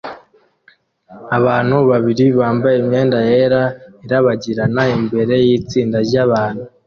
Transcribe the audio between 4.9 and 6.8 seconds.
imbere yitsinda ryabantu